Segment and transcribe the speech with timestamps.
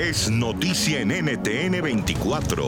[0.00, 2.64] es noticia en NTN 24.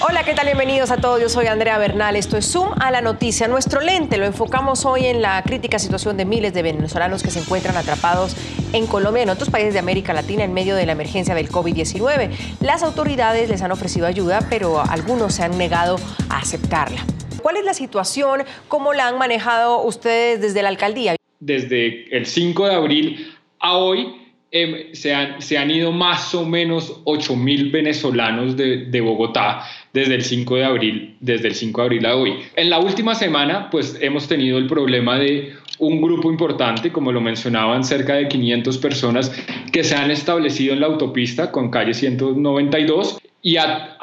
[0.00, 0.46] Hola, ¿qué tal?
[0.46, 1.20] Bienvenidos a todos.
[1.20, 2.16] Yo soy Andrea Bernal.
[2.16, 3.48] Esto es Zoom a la noticia.
[3.48, 7.40] Nuestro lente lo enfocamos hoy en la crítica situación de miles de venezolanos que se
[7.40, 8.34] encuentran atrapados
[8.72, 11.50] en Colombia y en otros países de América Latina en medio de la emergencia del
[11.50, 12.30] COVID-19.
[12.62, 15.96] Las autoridades les han ofrecido ayuda, pero algunos se han negado
[16.30, 17.04] a aceptarla.
[17.42, 18.44] ¿Cuál es la situación?
[18.68, 21.16] ¿Cómo la han manejado ustedes desde la alcaldía?
[21.40, 24.19] Desde el 5 de abril a hoy
[24.50, 29.62] em, se, han, se, han, ido más o menos 8 mil venezolanos de, de, Bogotá
[29.92, 32.34] desde el 5 de abril, desde el 5 de abril a hoy.
[32.56, 37.20] En la última semana, pues hemos tenido el problema de un grupo importante, como lo
[37.20, 39.32] mencionaban, cerca de 500 personas
[39.72, 43.96] que se han establecido en la autopista con calle 192 y a,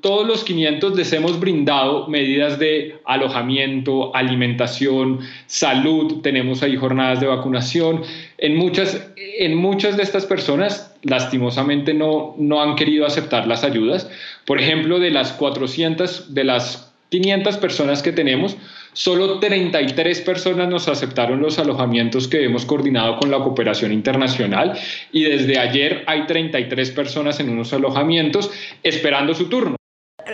[0.00, 7.26] todos los 500 les hemos brindado medidas de alojamiento, alimentación, salud, tenemos ahí jornadas de
[7.26, 8.02] vacunación.
[8.38, 14.10] En muchas, en muchas de estas personas, lastimosamente, no, no han querido aceptar las ayudas.
[14.46, 18.56] Por ejemplo, de las 400, de las 500 personas que tenemos,
[18.98, 24.76] Solo 33 personas nos aceptaron los alojamientos que hemos coordinado con la cooperación internacional
[25.12, 28.50] y desde ayer hay 33 personas en unos alojamientos
[28.82, 29.77] esperando su turno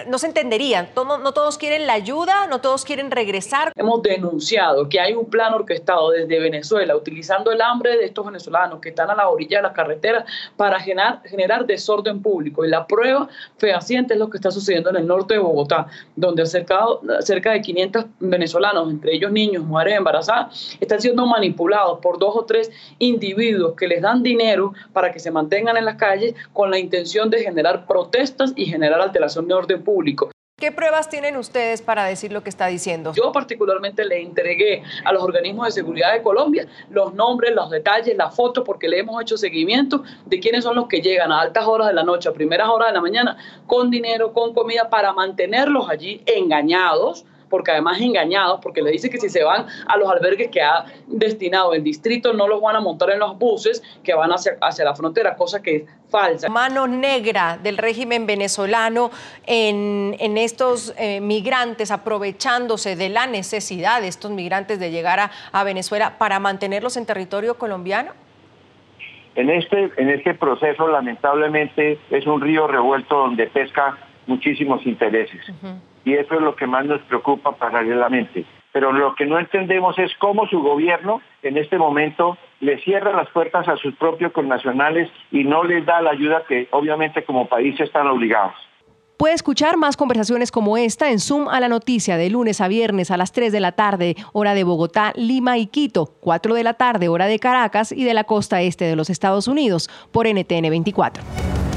[0.09, 0.89] no se entenderían.
[0.95, 3.73] No, todos quieren la ayuda, no todos quieren regresar.
[3.77, 8.81] Hemos denunciado que hay un plan orquestado desde Venezuela, utilizando el hambre de estos venezolanos
[8.81, 10.25] que están a la orilla de las carreteras
[10.57, 12.65] para generar, generar desorden público.
[12.65, 13.29] Y la prueba
[13.59, 15.87] fehaciente es lo que está sucediendo en el norte de Bogotá,
[16.17, 16.81] donde cerca,
[17.21, 22.45] cerca de 500 venezolanos, entre ellos niños, mujeres embarazadas, están siendo manipulados por dos o
[22.45, 26.79] tres individuos que les dan dinero para que se mantengan en las calles con la
[26.79, 30.31] intención de generar protestas y generar alteración de orden público.
[30.57, 33.13] ¿Qué pruebas tienen ustedes para decir lo que está diciendo?
[33.13, 38.17] Yo particularmente le entregué a los organismos de seguridad de Colombia los nombres, los detalles,
[38.17, 41.67] las fotos, porque le hemos hecho seguimiento de quiénes son los que llegan a altas
[41.67, 45.13] horas de la noche, a primeras horas de la mañana, con dinero, con comida, para
[45.13, 50.11] mantenerlos allí engañados porque además engañados, porque le dice que si se van a los
[50.11, 54.13] albergues que ha destinado el distrito, no los van a montar en los buses que
[54.13, 56.49] van hacia, hacia la frontera, cosa que es falsa.
[56.49, 59.13] Mano negra del régimen venezolano
[59.47, 65.31] en, en estos eh, migrantes, aprovechándose de la necesidad de estos migrantes de llegar a,
[65.53, 68.11] a Venezuela para mantenerlos en territorio colombiano.
[69.37, 73.97] En este, en este proceso, lamentablemente, es un río revuelto donde pesca
[74.27, 75.41] muchísimos intereses
[76.05, 78.45] y eso es lo que más nos preocupa paralelamente.
[78.73, 83.29] Pero lo que no entendemos es cómo su gobierno en este momento le cierra las
[83.31, 87.79] puertas a sus propios connacionales y no les da la ayuda que obviamente como país
[87.79, 88.55] están obligados.
[89.17, 93.13] Puede escuchar más conversaciones como esta en Zoom a la noticia de lunes a viernes
[93.13, 96.75] a las 3 de la tarde, hora de Bogotá, Lima y Quito, 4 de la
[96.75, 100.69] tarde, hora de Caracas y de la costa este de los Estados Unidos, por NTN
[100.69, 101.23] 24.